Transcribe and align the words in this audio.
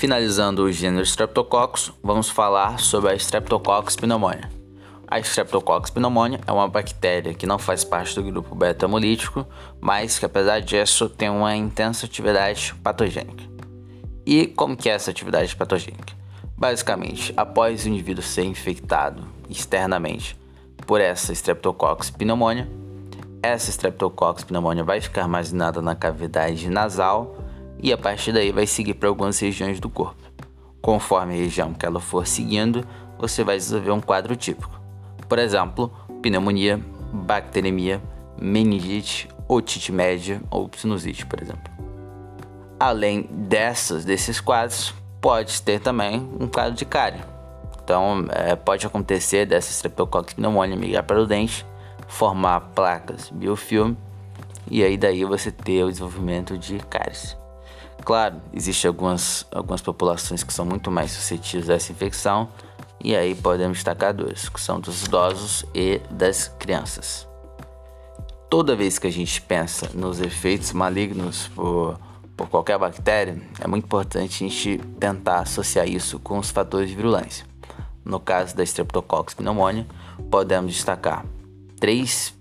finalizando 0.00 0.62
o 0.62 0.72
gênero 0.72 1.02
Streptococcus, 1.02 1.92
vamos 2.02 2.30
falar 2.30 2.80
sobre 2.80 3.10
a 3.10 3.14
Streptococcus 3.14 3.96
pneumoniae. 3.96 4.48
A 5.06 5.18
Streptococcus 5.20 5.90
pneumoniae 5.90 6.40
é 6.46 6.50
uma 6.50 6.66
bactéria 6.66 7.34
que 7.34 7.44
não 7.44 7.58
faz 7.58 7.84
parte 7.84 8.14
do 8.14 8.22
grupo 8.22 8.54
beta-hemolítico, 8.54 9.46
mas 9.78 10.18
que 10.18 10.24
apesar 10.24 10.62
disso 10.62 11.06
tem 11.06 11.28
uma 11.28 11.54
intensa 11.54 12.06
atividade 12.06 12.74
patogênica. 12.82 13.44
E 14.24 14.46
como 14.46 14.74
que 14.74 14.88
é 14.88 14.94
essa 14.94 15.10
atividade 15.10 15.54
patogênica? 15.54 16.14
Basicamente, 16.56 17.34
após 17.36 17.84
o 17.84 17.90
indivíduo 17.90 18.24
ser 18.24 18.44
infectado 18.44 19.22
externamente 19.50 20.34
por 20.86 20.98
essa 20.98 21.34
Streptococcus 21.34 22.08
pneumoniae, 22.08 22.66
essa 23.42 23.68
Streptococcus 23.68 24.44
pneumoniae 24.44 24.82
vai 24.82 25.02
ficar 25.02 25.24
armazenada 25.24 25.82
na 25.82 25.94
cavidade 25.94 26.70
nasal 26.70 27.49
e 27.82 27.92
a 27.92 27.98
partir 27.98 28.32
daí 28.32 28.52
vai 28.52 28.66
seguir 28.66 28.94
para 28.94 29.08
algumas 29.08 29.38
regiões 29.38 29.80
do 29.80 29.88
corpo. 29.88 30.20
Conforme 30.80 31.34
a 31.34 31.36
região 31.36 31.72
que 31.72 31.84
ela 31.84 32.00
for 32.00 32.26
seguindo, 32.26 32.86
você 33.18 33.44
vai 33.44 33.56
desenvolver 33.56 33.90
um 33.90 34.00
quadro 34.00 34.34
típico. 34.34 34.80
Por 35.28 35.38
exemplo, 35.38 35.92
pneumonia, 36.22 36.80
bacteremia, 37.12 38.02
meningite, 38.40 39.28
otite 39.46 39.92
média 39.92 40.40
ou 40.50 40.70
sinusite, 40.76 41.26
por 41.26 41.42
exemplo. 41.42 41.70
Além 42.78 43.28
dessas, 43.30 44.04
desses 44.04 44.40
quadros, 44.40 44.94
pode 45.20 45.60
ter 45.62 45.80
também 45.80 46.26
um 46.40 46.46
quadro 46.46 46.74
de 46.74 46.84
cárie. 46.84 47.20
Então, 47.82 48.24
é, 48.30 48.56
pode 48.56 48.86
acontecer 48.86 49.46
dessa 49.46 49.70
Streptococcus 49.70 50.34
pneumoniae 50.34 50.78
migrar 50.78 51.04
para 51.04 51.20
o 51.20 51.26
dente, 51.26 51.66
formar 52.06 52.60
placas 52.74 53.30
biofilme 53.30 53.96
e 54.70 54.82
aí 54.82 54.96
daí 54.96 55.24
você 55.24 55.50
ter 55.50 55.84
o 55.84 55.90
desenvolvimento 55.90 56.56
de 56.56 56.78
cáries. 56.78 57.39
Claro, 58.04 58.40
existem 58.52 58.88
algumas, 58.88 59.46
algumas 59.50 59.80
populações 59.80 60.42
que 60.42 60.52
são 60.52 60.64
muito 60.64 60.90
mais 60.90 61.12
suscetíveis 61.12 61.70
a 61.70 61.74
essa 61.74 61.92
infecção, 61.92 62.48
e 63.02 63.14
aí 63.14 63.34
podemos 63.34 63.78
destacar 63.78 64.12
duas, 64.12 64.48
que 64.48 64.60
são 64.60 64.80
dos 64.80 65.04
idosos 65.04 65.64
e 65.74 66.00
das 66.10 66.48
crianças. 66.58 67.26
Toda 68.48 68.74
vez 68.74 68.98
que 68.98 69.06
a 69.06 69.12
gente 69.12 69.40
pensa 69.40 69.90
nos 69.94 70.20
efeitos 70.20 70.72
malignos 70.72 71.48
por, 71.54 71.98
por 72.36 72.48
qualquer 72.48 72.78
bactéria, 72.78 73.40
é 73.60 73.66
muito 73.66 73.84
importante 73.84 74.44
a 74.44 74.48
gente 74.48 74.78
tentar 74.98 75.40
associar 75.40 75.88
isso 75.88 76.18
com 76.18 76.38
os 76.38 76.50
fatores 76.50 76.90
de 76.90 76.96
virulência. 76.96 77.46
No 78.04 78.18
caso 78.18 78.56
da 78.56 78.64
Streptococcus 78.64 79.34
pneumoniae, 79.34 79.86
podemos 80.30 80.74
destacar 80.74 81.24
três 81.78 82.34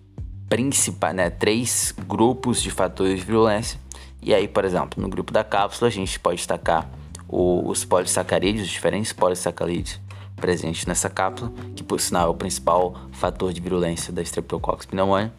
principais, 0.50 1.16
né, 1.16 1.30
três 1.30 1.94
grupos 2.08 2.62
de 2.62 2.72
fatores 2.72 3.20
de 3.20 3.26
virulência 3.26 3.80
e 4.22 4.34
aí, 4.34 4.48
por 4.48 4.66
exemplo, 4.66 5.02
no 5.02 5.10
grupo 5.10 5.32
da 5.32 5.44
cápsula, 5.44 5.88
a 5.88 5.92
gente 5.92 6.20
pode 6.20 6.38
destacar 6.38 6.90
os 7.28 7.86
polissacarídeos, 7.86 8.66
os 8.68 8.72
diferentes 8.72 9.14
polissacarídeos 9.14 10.00
presentes 10.36 10.86
nessa 10.86 11.10
cápsula, 11.10 11.52
que 11.76 11.84
por 11.84 12.00
sinal 12.00 12.28
é 12.28 12.30
o 12.30 12.36
principal 12.36 12.96
fator 13.12 13.54
de 13.54 13.62
virulência 13.62 14.12
da 14.12 14.22
Streptococcus 14.22 14.86
pneumoniae. 14.86 15.32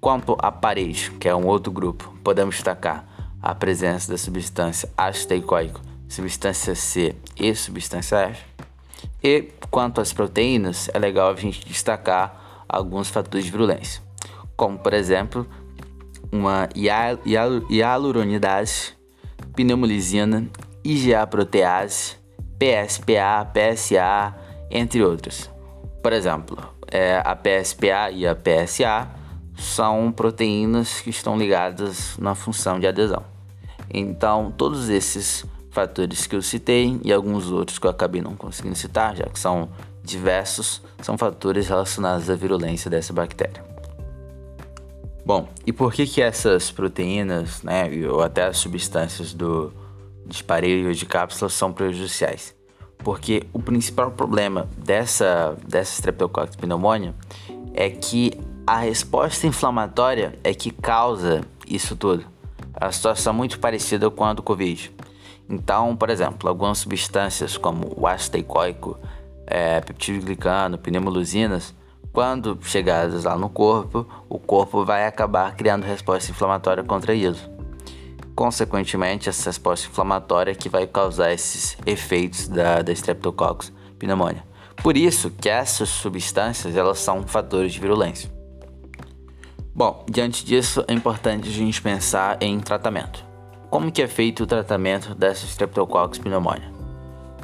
Quanto 0.00 0.36
à 0.38 0.50
parede, 0.50 1.10
que 1.18 1.28
é 1.28 1.34
um 1.34 1.46
outro 1.46 1.72
grupo, 1.72 2.14
podemos 2.22 2.54
destacar 2.54 3.06
a 3.42 3.54
presença 3.54 4.10
da 4.10 4.18
substância 4.18 4.90
ácido 4.96 5.28
teicoico, 5.28 5.80
substância 6.08 6.74
C 6.74 7.14
e 7.36 7.54
substância 7.54 8.16
F. 8.16 8.44
E 9.22 9.48
quanto 9.70 10.00
às 10.00 10.12
proteínas, 10.12 10.88
é 10.94 10.98
legal 10.98 11.30
a 11.30 11.36
gente 11.36 11.66
destacar 11.66 12.64
alguns 12.68 13.08
fatores 13.08 13.44
de 13.44 13.50
virulência, 13.50 14.02
como 14.56 14.78
por 14.78 14.92
exemplo 14.94 15.46
uma 16.32 16.68
hialuronidase, 17.68 18.92
pneumolizina, 19.54 20.46
IgA 20.84 21.26
protease, 21.26 22.16
PSPA, 22.58 23.50
PSA, 23.52 24.34
entre 24.70 25.02
outros. 25.02 25.50
Por 26.02 26.12
exemplo, 26.12 26.58
é, 26.90 27.22
a 27.24 27.34
PSPA 27.36 28.10
e 28.12 28.26
a 28.26 28.34
PSA 28.34 29.08
são 29.56 30.10
proteínas 30.10 31.00
que 31.00 31.10
estão 31.10 31.36
ligadas 31.36 32.16
na 32.18 32.34
função 32.34 32.80
de 32.80 32.86
adesão. 32.86 33.24
Então, 33.92 34.52
todos 34.56 34.88
esses 34.88 35.44
fatores 35.70 36.26
que 36.26 36.34
eu 36.34 36.42
citei 36.42 37.00
e 37.04 37.12
alguns 37.12 37.50
outros 37.50 37.78
que 37.78 37.86
eu 37.86 37.90
acabei 37.90 38.20
não 38.20 38.34
conseguindo 38.34 38.76
citar, 38.76 39.16
já 39.16 39.24
que 39.24 39.38
são 39.38 39.68
diversos, 40.02 40.82
são 41.02 41.18
fatores 41.18 41.68
relacionados 41.68 42.30
à 42.30 42.34
virulência 42.34 42.90
dessa 42.90 43.12
bactéria. 43.12 43.69
Bom, 45.30 45.48
e 45.64 45.72
por 45.72 45.92
que 45.92 46.08
que 46.08 46.20
essas 46.20 46.72
proteínas, 46.72 47.62
né, 47.62 47.88
ou 48.10 48.20
até 48.20 48.46
as 48.46 48.56
substâncias 48.58 49.32
do 49.32 49.72
dispareio 50.26 50.92
de 50.92 51.06
cápsulas 51.06 51.52
são 51.52 51.72
prejudiciais? 51.72 52.52
Porque 52.98 53.44
o 53.52 53.60
principal 53.60 54.10
problema 54.10 54.68
dessa, 54.76 55.56
dessa 55.64 55.92
Streptococcus 55.92 56.56
pneumoniae 56.56 57.14
é 57.74 57.88
que 57.88 58.32
a 58.66 58.78
resposta 58.78 59.46
inflamatória 59.46 60.36
é 60.42 60.52
que 60.52 60.72
causa 60.72 61.42
isso 61.64 61.94
tudo. 61.94 62.24
É 62.74 62.86
uma 62.86 62.90
situação 62.90 63.32
muito 63.32 63.60
parecida 63.60 64.10
com 64.10 64.24
a 64.24 64.32
do 64.32 64.42
Covid. 64.42 64.92
Então, 65.48 65.94
por 65.94 66.10
exemplo, 66.10 66.48
algumas 66.48 66.78
substâncias 66.78 67.56
como 67.56 67.94
o 67.96 68.04
ácido 68.04 68.32
teicoico, 68.32 68.98
é, 69.46 69.80
peptidoglicano, 69.80 70.76
pneumoluzinas, 70.76 71.72
quando 72.12 72.58
chegadas 72.62 73.24
lá 73.24 73.36
no 73.36 73.48
corpo, 73.48 74.06
o 74.28 74.38
corpo 74.38 74.84
vai 74.84 75.06
acabar 75.06 75.54
criando 75.54 75.84
resposta 75.84 76.30
inflamatória 76.30 76.82
contra 76.82 77.14
isso. 77.14 77.48
Consequentemente, 78.34 79.28
essa 79.28 79.48
resposta 79.48 79.86
inflamatória 79.86 80.54
que 80.54 80.68
vai 80.68 80.86
causar 80.86 81.32
esses 81.32 81.76
efeitos 81.86 82.48
da, 82.48 82.82
da 82.82 82.92
Streptococcus 82.92 83.72
pneumoniae. 83.98 84.42
Por 84.82 84.96
isso 84.96 85.30
que 85.30 85.48
essas 85.48 85.88
substâncias 85.90 86.74
elas 86.74 86.98
são 86.98 87.22
fatores 87.26 87.72
de 87.72 87.80
virulência. 87.80 88.30
Bom, 89.74 90.04
diante 90.10 90.44
disso 90.44 90.84
é 90.88 90.92
importante 90.92 91.48
a 91.48 91.52
gente 91.52 91.80
pensar 91.80 92.38
em 92.42 92.58
tratamento. 92.58 93.24
Como 93.68 93.92
que 93.92 94.02
é 94.02 94.08
feito 94.08 94.42
o 94.42 94.46
tratamento 94.46 95.14
dessa 95.14 95.46
Streptococcus 95.46 96.18
pneumoniae? 96.18 96.72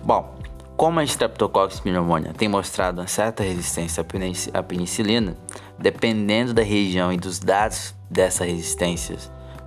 Bom, 0.03 0.34
como 0.76 1.00
a 1.00 1.04
Streptococcus 1.04 1.81
pneumoniae 1.81 2.34
tem 2.34 2.48
mostrado 2.48 3.00
uma 3.00 3.06
certa 3.06 3.42
resistência 3.42 4.04
à 4.53 4.62
penicilina, 4.62 5.37
dependendo 5.78 6.53
da 6.53 6.62
região 6.62 7.12
e 7.12 7.16
dos 7.16 7.38
dados 7.38 7.94
dessa 8.10 8.44
resistência 8.44 9.16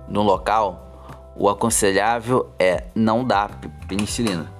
no 0.08 0.22
local, 0.22 1.32
o 1.36 1.48
aconselhável 1.48 2.50
é 2.58 2.84
não 2.94 3.24
dar 3.24 3.60
penicilina. 3.88 4.50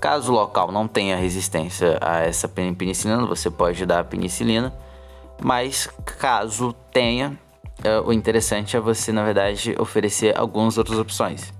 Caso 0.00 0.32
o 0.32 0.34
local 0.34 0.72
não 0.72 0.88
tenha 0.88 1.16
resistência 1.16 1.98
a 2.00 2.20
essa 2.20 2.48
penicilina, 2.48 3.26
você 3.26 3.50
pode 3.50 3.84
dar 3.84 4.04
penicilina, 4.04 4.72
mas 5.42 5.88
caso 6.18 6.74
tenha, 6.92 7.38
é, 7.82 8.00
o 8.00 8.12
interessante 8.12 8.76
é 8.76 8.80
você, 8.80 9.12
na 9.12 9.24
verdade, 9.24 9.74
oferecer 9.78 10.38
algumas 10.38 10.76
outras 10.78 10.98
opções. 10.98 11.52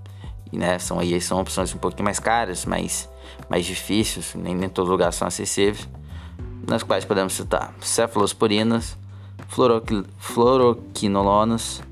Né, 0.53 0.79
são 0.81 0.99
aí 0.99 1.21
são 1.21 1.41
opções 1.41 1.73
um 1.75 1.79
pouquinho 1.79 2.05
mais 2.05 2.19
caras, 2.19 2.65
mas 2.65 3.09
mais 3.49 3.65
difíceis, 3.65 4.35
nem, 4.35 4.69
todos 4.69 4.89
os 4.89 4.93
lugares 4.93 5.15
são 5.15 5.29
acessíveis, 5.29 5.89
nas 6.67 6.83
quais 6.83 7.05
podemos 7.05 7.35
citar 7.35 7.73
cefalosporinas, 7.81 8.99
fluoroquinolonas, 10.19 11.83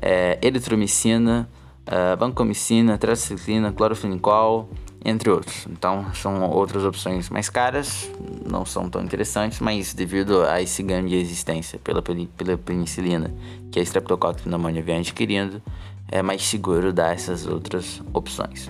é, 0.00 0.38
eritromicina, 0.42 1.48
é, 1.86 2.16
vancomicina, 2.16 2.98
tetraciclina, 2.98 3.72
clorofenicol, 3.72 4.68
entre 5.04 5.30
outros. 5.30 5.66
Então, 5.70 6.06
são 6.14 6.48
outras 6.50 6.84
opções 6.84 7.30
mais 7.30 7.48
caras, 7.48 8.10
não 8.48 8.64
são 8.64 8.88
tão 8.90 9.02
interessantes, 9.02 9.60
mas 9.60 9.94
devido 9.94 10.42
a 10.44 10.60
esse 10.60 10.82
ganho 10.82 11.08
de 11.08 11.16
resistência 11.16 11.78
pela, 11.78 12.02
pela 12.02 12.58
penicilina 12.58 13.32
que 13.70 13.78
a 13.78 13.82
Streptococcus 13.82 14.42
pneumoniae 14.42 14.82
vem 14.82 14.98
adquirindo, 14.98 15.62
é 16.10 16.22
mais 16.22 16.42
seguro 16.42 16.92
dar 16.92 17.14
essas 17.14 17.46
outras 17.46 18.02
opções. 18.12 18.68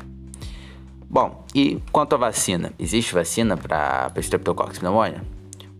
Bom, 1.10 1.44
e 1.54 1.80
quanto 1.90 2.14
à 2.14 2.18
vacina? 2.18 2.72
Existe 2.78 3.14
vacina 3.14 3.56
para 3.56 4.12
Streptococcus 4.16 4.78
pneumoniae? 4.78 5.20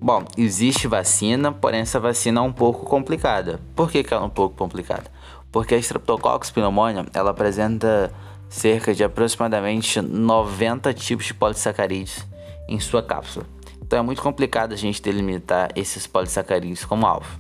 Bom, 0.00 0.24
existe 0.36 0.86
vacina, 0.86 1.52
porém 1.52 1.80
essa 1.80 2.00
vacina 2.00 2.40
é 2.40 2.42
um 2.42 2.52
pouco 2.52 2.86
complicada. 2.86 3.60
Por 3.74 3.90
que, 3.90 4.02
que 4.02 4.14
ela 4.14 4.22
é 4.22 4.26
um 4.26 4.30
pouco 4.30 4.56
complicada? 4.56 5.10
Porque 5.52 5.74
a 5.74 5.78
Streptococcus 5.78 6.50
pneumoniae, 6.50 7.04
ela 7.12 7.32
apresenta 7.32 8.10
cerca 8.48 8.94
de 8.94 9.04
aproximadamente 9.04 10.00
90 10.00 10.94
tipos 10.94 11.26
de 11.26 11.34
polissacarídeos 11.34 12.24
em 12.68 12.80
sua 12.80 13.02
cápsula. 13.02 13.44
Então 13.82 13.98
é 13.98 14.02
muito 14.02 14.22
complicado 14.22 14.72
a 14.72 14.76
gente 14.76 15.02
delimitar 15.02 15.70
esses 15.74 16.06
polissacarídeos 16.06 16.84
como 16.84 17.06
alvo. 17.06 17.38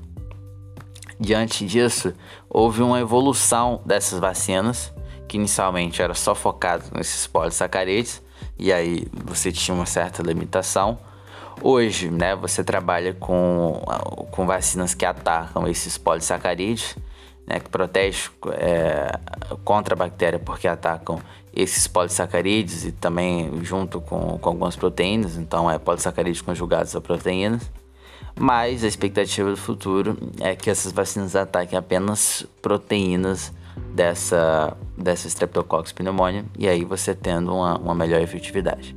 Diante 1.20 1.66
disso, 1.66 2.14
houve 2.48 2.80
uma 2.80 3.00
evolução 3.00 3.80
dessas 3.84 4.20
vacinas, 4.20 4.92
que 5.26 5.36
inicialmente 5.36 6.00
era 6.00 6.14
só 6.14 6.34
focado 6.34 6.84
nesses 6.94 7.26
polissacarídeos, 7.26 8.22
e 8.58 8.72
aí 8.72 9.06
você 9.24 9.50
tinha 9.50 9.74
uma 9.74 9.86
certa 9.86 10.22
limitação. 10.22 10.98
Hoje, 11.60 12.08
né, 12.08 12.36
você 12.36 12.62
trabalha 12.62 13.12
com, 13.14 13.82
com 14.30 14.46
vacinas 14.46 14.94
que 14.94 15.04
atacam 15.04 15.66
esses 15.66 15.98
polissacarídeos, 15.98 16.96
né, 17.44 17.58
que 17.58 17.68
protege 17.68 18.30
é, 18.52 19.18
contra 19.64 19.94
a 19.94 19.96
bactéria 19.96 20.38
porque 20.38 20.68
atacam 20.68 21.20
esses 21.52 21.88
polissacarídeos 21.88 22.84
e 22.84 22.92
também 22.92 23.50
junto 23.64 24.00
com, 24.00 24.38
com 24.38 24.48
algumas 24.50 24.76
proteínas, 24.76 25.36
então 25.36 25.68
é 25.68 25.78
polissacarídeos 25.78 26.42
conjugados 26.42 26.94
a 26.94 27.00
proteínas. 27.00 27.68
Mas 28.38 28.84
a 28.84 28.86
expectativa 28.86 29.50
do 29.50 29.56
futuro 29.56 30.16
é 30.40 30.54
que 30.54 30.70
essas 30.70 30.92
vacinas 30.92 31.34
ataquem 31.34 31.76
apenas 31.76 32.46
proteínas 32.62 33.52
dessa, 33.92 34.76
dessa 34.96 35.26
Streptococcus 35.26 35.92
pneumonia 35.92 36.44
e 36.56 36.68
aí 36.68 36.84
você 36.84 37.14
tendo 37.14 37.52
uma, 37.52 37.76
uma 37.78 37.94
melhor 37.96 38.20
efetividade. 38.20 38.96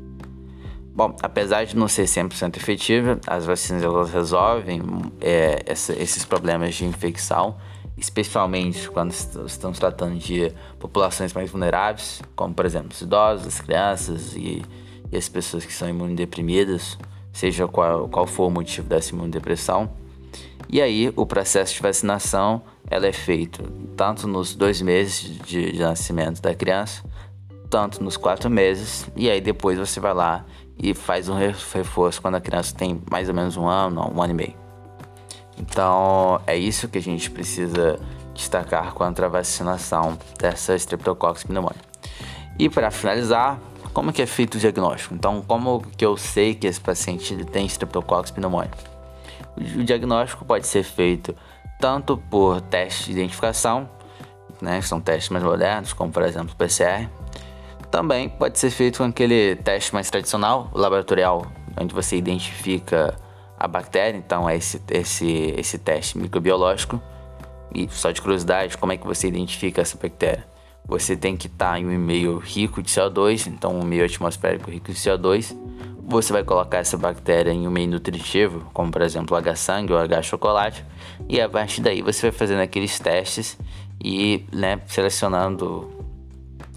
Bom, 0.94 1.16
apesar 1.24 1.64
de 1.64 1.76
não 1.76 1.88
ser 1.88 2.04
100% 2.04 2.58
efetiva, 2.58 3.20
as 3.26 3.46
vacinas 3.46 3.82
elas 3.82 4.12
resolvem 4.12 4.82
é, 5.20 5.64
essa, 5.66 5.94
esses 5.94 6.24
problemas 6.24 6.76
de 6.76 6.86
infecção, 6.86 7.56
especialmente 7.98 8.90
quando 8.90 9.12
estamos 9.12 9.80
tratando 9.80 10.20
de 10.20 10.52
populações 10.78 11.34
mais 11.34 11.50
vulneráveis, 11.50 12.22
como 12.36 12.54
por 12.54 12.66
exemplo 12.66 12.90
os 12.92 13.02
idosos, 13.02 13.48
as 13.48 13.62
crianças 13.62 14.36
e, 14.36 14.62
e 15.12 15.18
as 15.18 15.28
pessoas 15.28 15.66
que 15.66 15.74
são 15.74 15.90
imunodeprimidas, 15.90 16.98
seja 17.32 17.68
qual, 17.68 18.08
qual 18.08 18.28
for 18.28 18.48
o 18.48 18.52
motivo 18.52 18.88
dessa 18.88 19.12
imunodepressão. 19.12 19.90
E 20.70 20.82
aí 20.82 21.12
o 21.16 21.26
processo 21.26 21.74
de 21.74 21.82
vacinação 21.82 22.62
ela 22.90 23.08
é 23.08 23.12
feito 23.12 23.64
tanto 23.96 24.28
nos 24.28 24.56
dois 24.56 24.82
meses 24.82 25.38
de, 25.46 25.72
de 25.72 25.80
nascimento 25.80 26.42
da 26.42 26.56
criança, 26.56 27.04
tanto 27.70 28.04
nos 28.04 28.18
quatro 28.18 28.50
meses, 28.50 29.10
e 29.16 29.30
aí 29.30 29.40
depois 29.40 29.78
você 29.78 30.00
vai 30.00 30.14
lá 30.14 30.46
e 30.78 30.94
faz 30.94 31.30
um 31.30 31.36
reforço 31.36 32.22
quando 32.22 32.36
a 32.36 32.42
criança 32.42 32.76
tem 32.76 33.02
mais 33.10 33.30
ou 33.30 33.36
menos 33.36 33.56
um 33.56 33.68
ano, 33.68 34.12
um 34.14 34.22
ano 34.22 34.32
e 34.32 34.36
meio. 34.36 34.56
Então 35.58 36.42
é 36.48 36.58
isso 36.58 36.88
que 36.88 36.98
a 36.98 37.02
gente 37.02 37.30
precisa 37.30 38.00
destacar 38.34 38.94
contra 38.94 39.28
a 39.28 39.30
vacinação 39.30 40.18
dessa 40.40 40.76
Streptococcus 40.76 41.44
pneumoniae. 41.44 41.82
E 42.58 42.70
para 42.70 42.92
finalizar, 42.92 43.60
como 43.94 44.14
que 44.14 44.22
é 44.22 44.26
feito 44.26 44.56
o 44.56 44.60
diagnóstico? 44.60 45.14
Então, 45.14 45.42
como 45.42 45.82
que 45.82 46.06
eu 46.06 46.16
sei 46.18 46.56
que 46.56 46.68
esse 46.68 46.80
paciente 46.80 47.36
tem 47.46 47.66
Streptococcus 47.66 48.32
pneumoniae? 48.32 48.72
O 49.58 49.84
diagnóstico 49.84 50.46
pode 50.46 50.66
ser 50.66 50.84
feito 50.84 51.36
tanto 51.80 52.18
por 52.18 52.62
teste 52.62 53.06
de 53.06 53.12
identificação, 53.12 53.90
né, 54.62 54.80
que 54.80 54.88
são 54.88 55.02
testes 55.02 55.30
mais 55.30 55.44
modernos, 55.44 55.94
como 55.94 56.12
por 56.12 56.24
exemplo 56.24 56.54
o 56.54 56.56
PCR. 56.56 57.10
Também 57.90 58.30
pode 58.30 58.58
ser 58.58 58.70
feito 58.70 59.00
com 59.00 59.04
aquele 59.04 59.56
teste 59.58 59.94
mais 59.94 60.10
tradicional, 60.10 60.70
laboratorial, 60.74 61.46
onde 61.80 61.94
você 61.94 62.16
identifica 62.16 63.16
a 63.60 63.68
bactéria, 63.68 64.18
então 64.18 64.50
é 64.50 64.56
esse, 64.56 64.82
esse, 64.90 65.54
esse 65.58 65.78
teste 65.78 66.18
microbiológico. 66.18 67.02
E 67.74 67.88
só 67.90 68.12
de 68.12 68.22
curiosidade, 68.22 68.78
como 68.78 68.92
é 68.92 68.98
que 68.98 69.06
você 69.06 69.28
identifica 69.28 69.82
essa 69.82 69.98
bactéria? 69.98 70.51
Você 70.88 71.16
tem 71.16 71.38
que 71.38 71.48
estar 71.48 71.80
em 71.80 71.86
um 71.86 71.98
meio 71.98 72.38
rico 72.38 72.82
de 72.82 72.90
CO2, 72.90 73.48
então 73.48 73.80
um 73.80 73.84
meio 73.84 74.04
atmosférico 74.04 74.70
rico 74.70 74.92
de 74.92 74.98
CO2. 74.98 75.58
Você 76.04 76.34
vai 76.34 76.44
colocar 76.44 76.80
essa 76.80 76.98
bactéria 76.98 77.52
em 77.52 77.68
um 77.68 77.72
meio 77.72 77.90
nutritivo, 77.90 78.70
como 78.74 78.92
por 78.92 79.02
exemplo 79.02 79.38
H-sangue 79.38 79.94
ou 79.94 80.00
H-chocolate, 80.00 80.84
e 81.30 81.40
a 81.40 81.48
partir 81.48 81.82
daí 81.82 82.02
você 82.02 82.30
vai 82.30 82.32
fazendo 82.32 82.60
aqueles 82.60 83.00
testes 83.00 83.58
e 84.04 84.46
né, 84.52 84.82
selecionando 84.88 85.90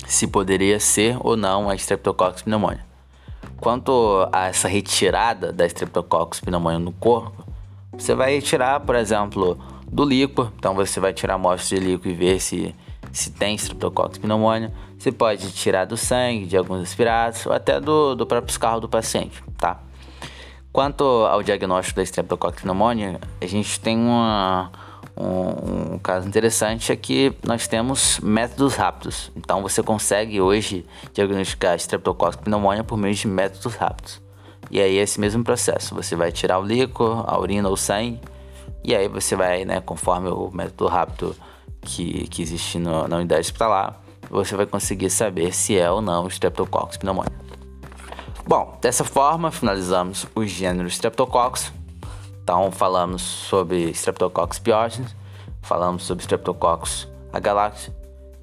se 0.07 0.27
poderia 0.27 0.79
ser 0.79 1.17
ou 1.21 1.37
não 1.37 1.69
a 1.69 1.75
Streptococcus 1.75 2.43
pneumoniae. 2.43 2.83
Quanto 3.59 4.29
a 4.31 4.47
essa 4.47 4.69
retirada 4.69 5.53
da 5.53 5.67
Streptococcus 5.67 6.41
pneumoniae 6.41 6.81
no 6.81 6.93
corpo, 6.93 7.45
você 7.93 8.15
vai 8.15 8.41
tirar, 8.41 8.81
por 8.81 8.95
exemplo, 8.95 9.59
do 9.91 10.05
líquor, 10.05 10.53
então 10.59 10.75
você 10.75 11.01
vai 11.01 11.13
tirar 11.13 11.35
amostras 11.35 11.69
de 11.69 11.87
líquor 11.87 12.11
e 12.11 12.15
ver 12.15 12.41
se 12.41 12.75
se 13.15 13.31
tem 13.31 13.55
Streptococcus 13.55 14.19
pneumoniae. 14.19 14.71
Você 14.99 15.13
pode 15.13 15.53
tirar 15.53 15.85
do 15.85 15.97
sangue, 15.97 16.47
de 16.47 16.57
alguns 16.57 16.83
aspirados 16.83 17.47
ou 17.47 17.53
até 17.53 17.81
do, 17.81 18.15
do 18.15 18.27
próprio 18.27 18.51
escarro 18.51 18.81
do 18.81 18.89
paciente, 18.89 19.43
tá? 19.57 19.81
Quanto 20.73 21.05
ao 21.05 21.43
diagnóstico 21.43 21.97
da 21.97 22.03
Streptococcus 22.03 22.63
pneumoniae, 22.63 23.19
a 23.41 23.47
gente 23.47 23.79
tem 23.79 23.97
uma, 23.97 24.73
um, 25.17 25.95
um, 25.95 25.99
caso 25.99 26.27
interessante 26.27 26.91
é 26.91 26.97
que 26.97 27.33
nós 27.47 27.69
temos 27.69 28.19
métodos 28.19 28.75
rápidos. 28.75 29.31
Então 29.37 29.63
você 29.63 29.83
consegue 29.83 30.41
hoje 30.41 30.85
diagnosticar 31.13 31.77
Streptococcus 31.77 32.37
pneumoniae 32.37 32.83
por 32.83 32.99
meio 32.99 33.15
de 33.15 33.29
métodos 33.29 33.77
rápidos. 33.77 34.21
E 34.71 34.81
aí 34.81 34.99
é 34.99 35.03
esse 35.03 35.21
mesmo 35.21 35.45
processo, 35.45 35.95
você 35.95 36.17
vai 36.17 36.33
tirar 36.33 36.59
o 36.59 36.65
líquido, 36.65 37.23
a 37.27 37.39
urina 37.39 37.69
ou 37.69 37.77
sangue, 37.77 38.19
e 38.83 38.95
aí 38.97 39.07
você 39.07 39.37
vai, 39.37 39.65
né, 39.65 39.81
conforme 39.81 40.29
o 40.31 40.51
método 40.53 40.87
rápido 40.89 41.37
que, 41.85 42.27
que 42.29 42.43
existe 42.43 42.79
no, 42.79 43.07
na 43.07 43.17
unidade 43.17 43.43
hospitalar, 43.43 44.01
você 44.31 44.57
vai 44.57 44.67
conseguir 44.67 45.11
saber 45.11 45.55
se 45.55 45.79
é 45.79 45.91
ou 45.91 46.01
não 46.01 46.27
Streptococcus 46.27 46.97
pneumoniae. 46.97 47.33
Bom, 48.47 48.77
dessa 48.81 49.05
forma 49.05 49.51
finalizamos 49.51 50.27
os 50.35 50.51
gêneros 50.51 50.95
Streptococcus. 50.95 51.73
Então 52.43 52.71
falamos 52.71 53.23
sobre 53.23 53.91
Streptococcus 53.91 54.59
pyogenes, 54.59 55.15
falamos 55.63 56.03
sobre 56.03 56.23
Streptococcus 56.23 57.09
agalactis 57.33 57.91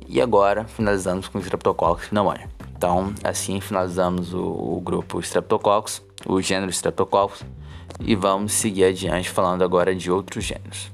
e 0.07 0.19
agora 0.19 0.65
finalizamos 0.65 1.27
com 1.27 1.39
Streptococcus 1.39 2.07
pneumoniae. 2.07 2.47
Então 2.75 3.13
assim 3.23 3.59
finalizamos 3.59 4.33
o, 4.33 4.41
o 4.41 4.81
grupo 4.83 5.19
Streptococcus, 5.19 6.01
o 6.25 6.41
gênero 6.41 6.71
Streptococcus 6.71 7.43
e 7.99 8.15
vamos 8.15 8.53
seguir 8.53 8.85
adiante 8.85 9.29
falando 9.29 9.63
agora 9.63 9.93
de 9.93 10.09
outros 10.09 10.43
gêneros. 10.43 10.91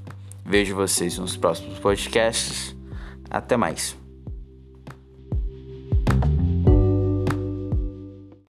Vejo 0.48 0.74
vocês 0.74 1.18
nos 1.18 1.36
próximos 1.36 1.78
podcasts. 1.78 2.74
Até 3.28 3.54
mais. 3.54 3.97